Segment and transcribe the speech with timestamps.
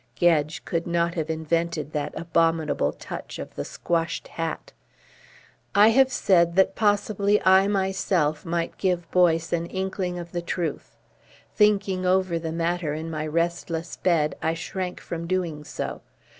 [0.15, 4.73] Gedge could not have invented that abominable touch of the squashed hat.
[5.75, 10.97] I have said that possibly I myself might give Boyce an inkling of the truth.
[11.53, 16.01] Thinking over the matter in my restless bed, I shrank from doing so.